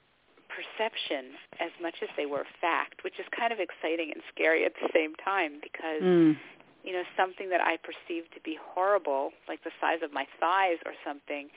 [0.54, 4.74] perception as much as they were fact, which is kind of exciting and scary at
[4.80, 6.36] the same time because mm
[6.84, 10.78] you know, something that I perceive to be horrible, like the size of my thighs
[10.86, 11.48] or something,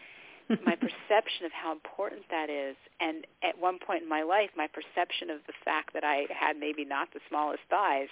[0.64, 2.76] my perception of how important that is.
[3.00, 6.56] And at one point in my life, my perception of the fact that I had
[6.56, 8.08] maybe not the smallest thighs,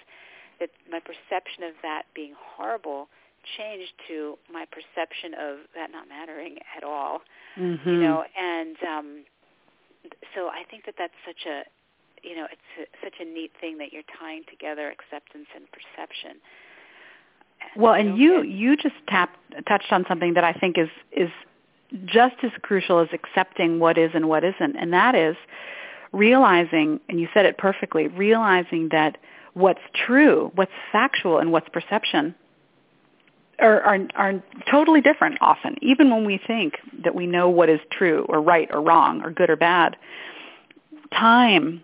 [0.59, 3.07] that my perception of that being horrible
[3.57, 7.21] changed to my perception of that not mattering at all.
[7.57, 7.89] Mm-hmm.
[7.89, 9.23] You know, and um,
[10.35, 11.63] so I think that that's such a,
[12.27, 16.43] you know, it's a, such a neat thing that you're tying together acceptance and perception
[17.75, 21.29] well, and you you just tapped touched on something that I think is is
[22.05, 25.35] just as crucial as accepting what is and what isn't, and that is
[26.11, 29.17] realizing, and you said it perfectly, realizing that
[29.53, 32.33] what's true, what's factual, and what's perception
[33.59, 35.75] are, are, are totally different often.
[35.81, 39.31] Even when we think that we know what is true or right or wrong or
[39.31, 39.95] good or bad,
[41.11, 41.81] time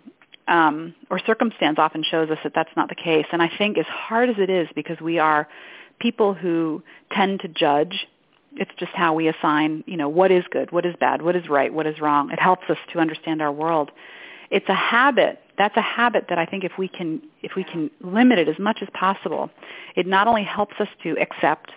[0.47, 3.25] um, or circumstance often shows us that that's not the case.
[3.31, 5.47] And I think as hard as it is, because we are
[5.99, 8.07] people who tend to judge
[8.57, 11.47] It's just how we assign, you know, what is good, what is bad, what is
[11.47, 12.31] right, what is wrong.
[12.31, 13.91] It helps us to understand our world.
[14.49, 15.39] It's a habit.
[15.57, 18.59] That's a habit that I think if we can if we can limit it as
[18.59, 19.49] much as possible,
[19.95, 21.71] it not only helps us to accept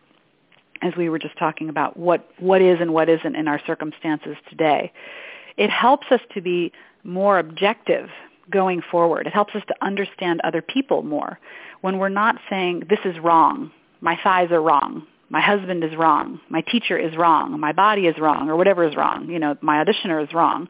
[0.83, 4.37] as we were just talking about what what is and what isn't in our circumstances
[4.49, 4.93] today.
[5.57, 6.73] It helps us to be
[7.05, 8.09] more objective
[8.51, 9.27] going forward.
[9.27, 11.39] It helps us to understand other people more.
[11.81, 16.41] When we're not saying this is wrong, my thighs are wrong, my husband is wrong,
[16.49, 19.83] my teacher is wrong, my body is wrong, or whatever is wrong, you know, my
[19.83, 20.69] auditioner is wrong.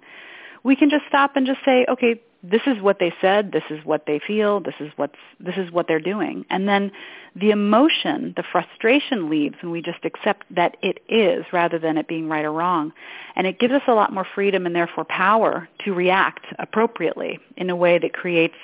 [0.63, 3.83] We can just stop and just say, okay, this is what they said, this is
[3.85, 6.45] what they feel, this is what's this is what they're doing.
[6.51, 6.93] And then
[7.35, 12.07] the emotion, the frustration leaves when we just accept that it is rather than it
[12.07, 12.93] being right or wrong.
[13.35, 17.71] And it gives us a lot more freedom and therefore power to react appropriately in
[17.71, 18.57] a way that creates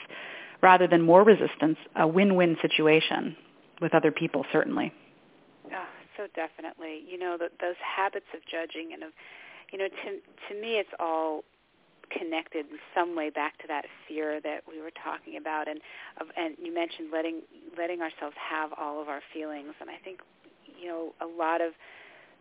[0.61, 3.35] rather than more resistance, a win-win situation
[3.81, 4.93] with other people certainly.
[5.73, 5.87] Oh,
[6.19, 7.01] so definitely.
[7.11, 9.13] You know, the, those habits of judging and of
[9.73, 11.45] you know, to to me it's all
[12.11, 15.81] connected in some way back to that fear that we were talking about and
[16.37, 17.43] and you mentioned letting
[17.79, 19.75] letting ourselves have all of our feelings.
[19.81, 20.21] And I think
[20.79, 21.73] you know a lot of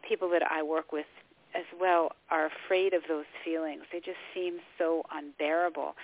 [0.08, 1.06] people that I work with
[1.56, 3.84] as well are afraid of those feelings.
[3.92, 5.96] They just seem so unbearable.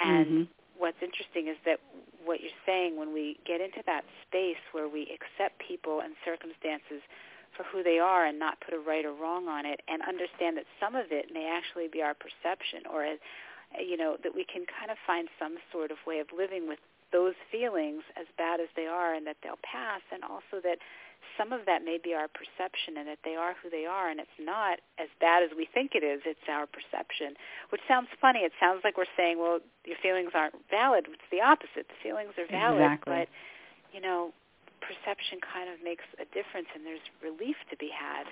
[0.00, 0.42] And mm-hmm.
[0.78, 1.80] what's interesting is that
[2.24, 7.02] what you're saying when we get into that space where we accept people and circumstances
[7.56, 10.56] for who they are and not put a right or wrong on it and understand
[10.56, 13.18] that some of it may actually be our perception or as
[13.80, 16.78] you know that we can kind of find some sort of way of living with
[17.12, 20.78] those feelings as bad as they are and that they'll pass and also that
[21.38, 24.20] some of that may be our perception and that they are who they are and
[24.20, 27.34] it's not as bad as we think it is it's our perception
[27.70, 28.40] which sounds funny.
[28.40, 31.06] It sounds like we're saying well your feelings aren't valid.
[31.08, 31.88] It's the opposite.
[31.88, 33.12] The feelings are valid exactly.
[33.12, 33.28] but
[33.92, 34.32] you know
[34.82, 38.26] perception kind of makes a difference and there's relief to be had.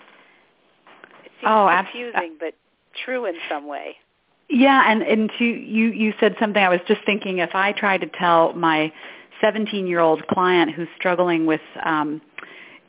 [1.25, 2.55] It seems oh, confusing but
[3.05, 3.97] true in some way.
[4.49, 7.99] Yeah, and and to you you said something I was just thinking if I try
[7.99, 8.93] to tell my
[9.43, 12.21] 17-year-old client who's struggling with um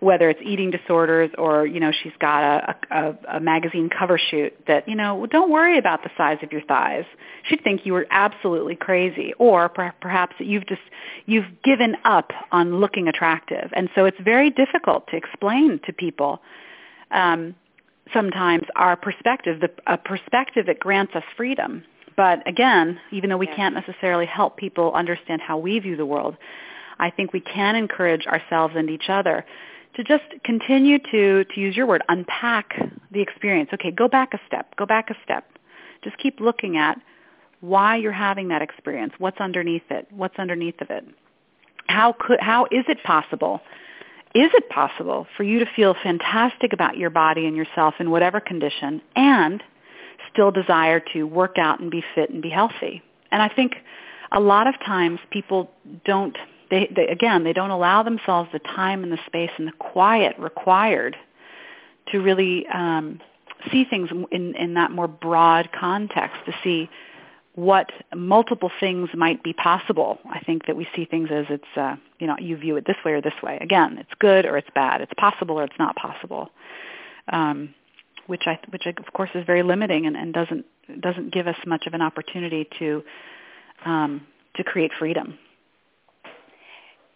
[0.02, 4.52] whether it's eating disorders or you know she's got a, a, a magazine cover shoot
[4.68, 7.06] that you know don't worry about the size of your thighs.
[7.44, 9.34] She'd think you were absolutely crazy.
[9.38, 10.82] Or per- perhaps you've just
[11.28, 13.70] you've given up on looking attractive.
[13.74, 16.42] And so it's very difficult to explain to people
[17.12, 17.56] um,
[18.12, 21.84] sometimes our perspective the, a perspective that grants us freedom.
[22.18, 26.38] But again even though we can't necessarily help people understand how we view the world
[27.00, 29.46] I think we can encourage ourselves and each other
[29.96, 32.74] to just continue to, to use your word, unpack
[33.12, 33.70] the experience.
[33.74, 35.46] Okay, go back a step, go back a step.
[36.04, 37.00] Just keep looking at
[37.60, 41.06] why you're having that experience, what's underneath it, what's underneath of it.
[41.88, 43.62] How could how is it possible?
[44.34, 48.40] Is it possible for you to feel fantastic about your body and yourself in whatever
[48.40, 49.62] condition and
[50.32, 53.04] still desire to work out and be fit and be healthy?
[53.32, 53.74] And I think
[54.32, 55.70] a lot of times people
[56.06, 56.38] don't
[56.72, 60.36] they, they again they don't allow themselves the time and the space and the quiet
[60.40, 61.16] required
[62.12, 63.20] to really um,
[63.72, 66.90] see things in, in that more broad context to see
[67.54, 70.18] what multiple things might be possible.
[70.30, 72.96] I think that we see things as it's uh, you know you view it this
[73.06, 73.58] way or this way.
[73.62, 75.02] Again, it's good or it's bad.
[75.02, 76.50] It's possible or it's not possible.
[77.32, 77.76] Um,
[78.28, 80.66] which I which of course is very limiting and, and doesn't
[81.02, 83.04] doesn't give us much of an opportunity to
[83.86, 85.38] um, to create freedom.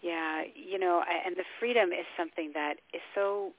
[0.06, 3.54] Yeah, you know, and the freedom is something that is so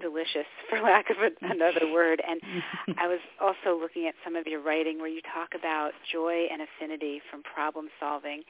[0.00, 2.22] delicious, for lack of another word.
[2.26, 2.40] And
[2.98, 6.62] I was also looking at some of your writing where you talk about joy and
[6.64, 8.40] affinity from problem solving.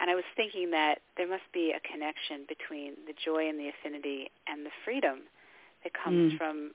[0.00, 3.68] And I was thinking that there must be a connection between the joy and the
[3.68, 5.28] affinity and the freedom
[5.84, 6.38] that comes mm.
[6.38, 6.72] from,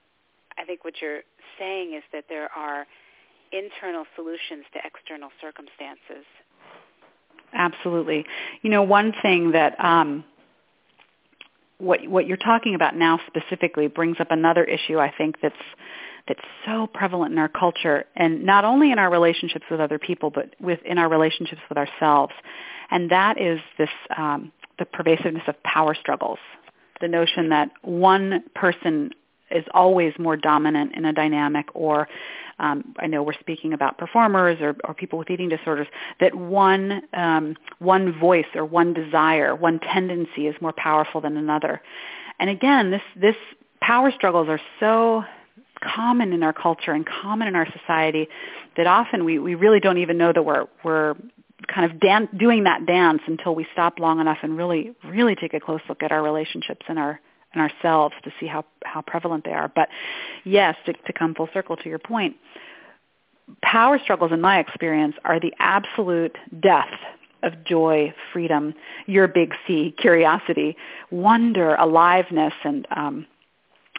[0.59, 1.25] I think what you're
[1.57, 2.85] saying is that there are
[3.49, 6.29] internal solutions to external circumstances
[7.53, 8.25] absolutely.
[8.61, 10.23] You know, one thing that um,
[11.83, 15.55] what what you're talking about now specifically brings up another issue I think that's
[16.27, 20.29] that's so prevalent in our culture and not only in our relationships with other people
[20.29, 22.33] but within our relationships with ourselves
[22.89, 26.39] and that is this um, the pervasiveness of power struggles
[27.01, 29.11] the notion that one person
[29.55, 32.07] is always more dominant in a dynamic or
[32.59, 35.87] um, I know we're speaking about performers or, or people with eating disorders,
[36.19, 41.81] that one, um, one voice or one desire, one tendency is more powerful than another.
[42.39, 43.35] And again, this, this
[43.81, 45.23] power struggles are so
[45.83, 48.27] common in our culture and common in our society
[48.77, 51.15] that often we, we really don't even know that we're, we're
[51.73, 55.53] kind of dan- doing that dance until we stop long enough and really, really take
[55.53, 57.19] a close look at our relationships and our
[57.53, 59.71] in ourselves to see how how prevalent they are.
[59.73, 59.89] But
[60.43, 62.35] yes, to, to come full circle to your point,
[63.61, 66.93] power struggles in my experience are the absolute death
[67.43, 68.73] of joy, freedom,
[69.05, 70.77] your big C, curiosity,
[71.11, 73.25] wonder, aliveness, and um,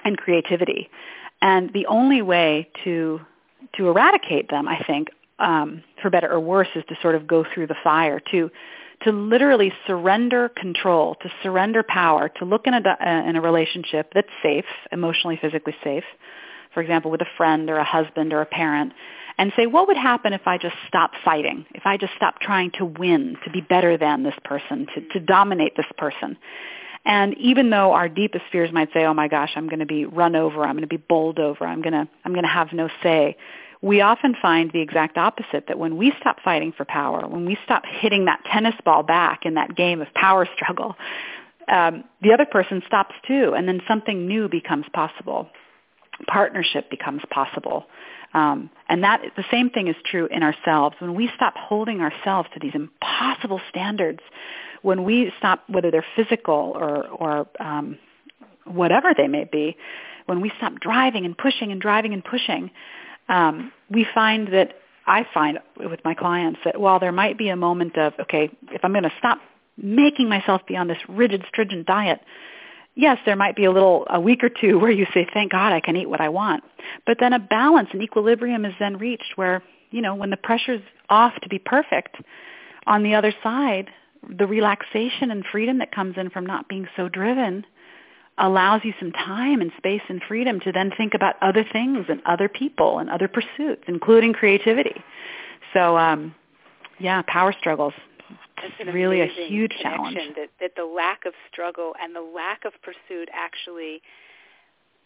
[0.04, 0.88] and creativity.
[1.42, 3.20] And the only way to
[3.76, 7.44] to eradicate them, I think, um, for better or worse, is to sort of go
[7.52, 8.50] through the fire, to
[9.02, 14.12] to literally surrender control, to surrender power, to look in a uh, in a relationship
[14.14, 16.04] that's safe, emotionally, physically safe,
[16.72, 18.92] for example, with a friend or a husband or a parent,
[19.38, 22.70] and say, what would happen if I just stopped fighting, if I just stopped trying
[22.78, 26.36] to win, to be better than this person, to, to dominate this person?
[27.04, 30.06] And even though our deepest fears might say, "Oh my gosh, I'm going to be
[30.06, 32.72] run over, I'm going to be bowled over, I'm going to I'm going to have
[32.72, 33.36] no say,"
[33.84, 37.58] we often find the exact opposite that when we stop fighting for power, when we
[37.64, 40.96] stop hitting that tennis ball back in that game of power struggle,
[41.68, 45.50] um, the other person stops too, and then something new becomes possible.
[46.26, 47.84] Partnership becomes possible.
[48.32, 50.96] Um, and that the same thing is true in ourselves.
[50.98, 54.20] When we stop holding ourselves to these impossible standards,
[54.80, 57.98] when we stop, whether they're physical or, or um,
[58.64, 59.76] whatever they may be,
[60.24, 62.70] when we stop driving and pushing and driving and pushing,
[63.28, 64.74] um, we find that
[65.06, 68.84] I find with my clients that while there might be a moment of, okay, if
[68.84, 69.38] I'm going to stop
[69.76, 72.20] making myself be on this rigid, stringent diet,
[72.94, 75.72] yes, there might be a little, a week or two where you say, thank God
[75.72, 76.64] I can eat what I want.
[77.06, 80.82] But then a balance, an equilibrium is then reached where, you know, when the pressure's
[81.10, 82.16] off to be perfect,
[82.86, 83.88] on the other side,
[84.38, 87.64] the relaxation and freedom that comes in from not being so driven
[88.38, 92.20] allows you some time and space and freedom to then think about other things and
[92.26, 95.02] other people and other pursuits, including creativity.
[95.72, 96.34] So, um,
[96.98, 97.92] yeah, power struggles.
[98.62, 100.16] It's really a huge challenge.
[100.36, 104.00] That, that the lack of struggle and the lack of pursuit actually,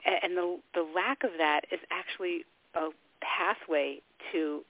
[0.05, 4.01] and the the lack of that is actually a pathway
[4.33, 4.63] to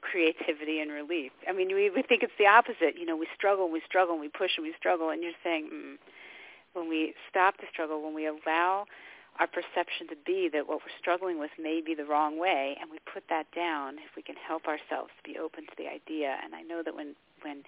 [0.00, 1.32] creativity and relief.
[1.48, 2.98] I mean, we, we think it's the opposite.
[2.98, 5.10] You know, we struggle, and we struggle, and we push, and we struggle.
[5.10, 5.94] And you're saying, mm,
[6.74, 8.86] when we stop the struggle, when we allow
[9.40, 12.90] our perception to be that what we're struggling with may be the wrong way, and
[12.90, 16.36] we put that down, if we can help ourselves to be open to the idea.
[16.44, 17.64] And I know that when when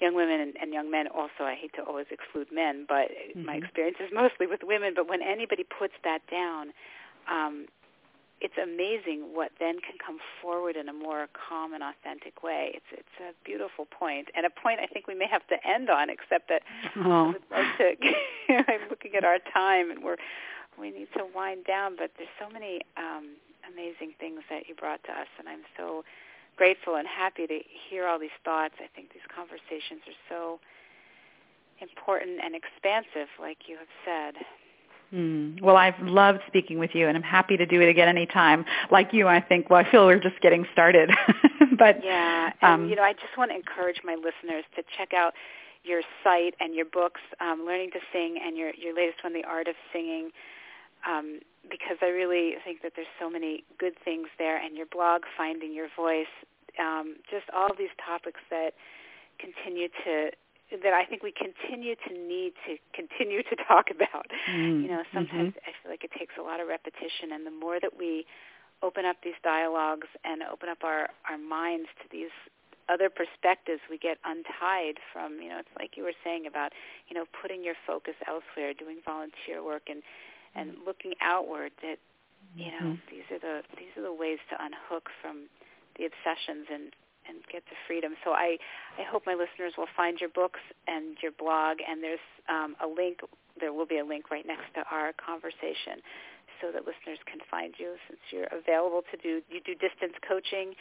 [0.00, 3.46] young women and, and young men also, I hate to always exclude men, but mm-hmm.
[3.46, 4.92] my experience is mostly with women.
[4.94, 6.72] But when anybody puts that down,
[7.30, 7.66] um,
[8.40, 12.72] it's amazing what then can come forward in a more calm and authentic way.
[12.74, 15.88] It's it's a beautiful point, and a point I think we may have to end
[15.88, 16.10] on.
[16.10, 16.62] Except that
[16.96, 17.34] oh.
[17.78, 17.84] To,
[18.68, 20.16] I'm looking at our time, and we're
[20.78, 21.96] we need to wind down.
[21.96, 23.38] But there's so many um,
[23.70, 26.04] amazing things that you brought to us, and I'm so
[26.56, 27.58] grateful and happy to
[27.88, 28.74] hear all these thoughts.
[28.78, 30.60] I think these conversations are so
[31.80, 34.34] important and expansive, like you have said.
[35.14, 35.60] Mm.
[35.60, 38.64] Well, I've loved speaking with you, and I'm happy to do it again anytime.
[38.90, 39.70] Like you, I think.
[39.70, 41.10] Well, I feel we're just getting started.
[41.78, 45.14] but yeah, and um, you know, I just want to encourage my listeners to check
[45.14, 45.34] out
[45.84, 49.44] your site and your books, um, Learning to Sing, and your your latest one, The
[49.44, 50.30] Art of Singing,
[51.08, 51.38] um,
[51.70, 55.72] because I really think that there's so many good things there, and your blog, Finding
[55.72, 56.32] Your Voice,
[56.80, 58.72] um, just all these topics that
[59.38, 60.30] continue to
[60.82, 64.26] that I think we continue to need to continue to talk about.
[64.50, 64.82] Mm-hmm.
[64.82, 65.68] You know, sometimes mm-hmm.
[65.68, 68.26] I feel like it takes a lot of repetition, and the more that we
[68.82, 72.34] open up these dialogues and open up our our minds to these
[72.88, 75.40] other perspectives, we get untied from.
[75.40, 76.72] You know, it's like you were saying about
[77.08, 80.02] you know putting your focus elsewhere, doing volunteer work, and
[80.54, 80.86] and mm-hmm.
[80.86, 81.72] looking outward.
[81.82, 81.98] That
[82.56, 83.08] you know mm-hmm.
[83.10, 85.48] these are the these are the ways to unhook from
[85.96, 86.90] the obsessions and
[87.28, 88.14] and get to freedom.
[88.24, 88.58] So I,
[88.98, 92.88] I hope my listeners will find your books and your blog, and there's um, a
[92.88, 93.20] link.
[93.60, 96.02] There will be a link right next to our conversation,
[96.60, 99.40] so that listeners can find you since you're available to do.
[99.48, 100.74] You do distance coaching,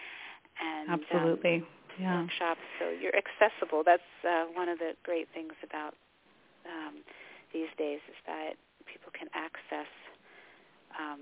[0.60, 1.68] and um, absolutely, um,
[2.00, 2.22] yeah.
[2.22, 2.66] workshops.
[2.80, 3.84] So you're accessible.
[3.86, 5.96] That's uh, one of the great things about
[6.66, 7.04] um,
[7.54, 9.90] these days is that people can access
[11.00, 11.20] um,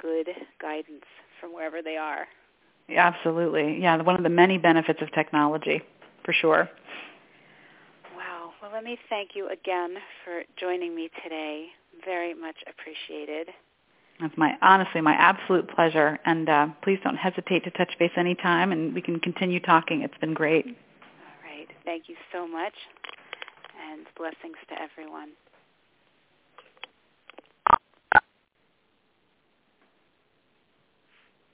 [0.00, 0.28] good
[0.60, 1.06] guidance
[1.40, 2.26] from wherever they are.
[2.88, 3.80] Absolutely.
[3.80, 5.82] Yeah, one of the many benefits of technology,
[6.24, 6.68] for sure.
[8.16, 8.52] Wow.
[8.62, 11.66] Well, let me thank you again for joining me today.
[12.04, 13.48] Very much appreciated.
[14.20, 16.18] That's my honestly my absolute pleasure.
[16.24, 20.02] And uh, please don't hesitate to touch base anytime, and we can continue talking.
[20.02, 20.66] It's been great.
[20.66, 20.72] All
[21.44, 21.68] right.
[21.84, 22.74] Thank you so much,
[23.90, 25.30] and blessings to everyone.